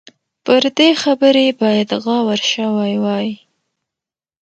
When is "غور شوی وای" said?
2.03-3.29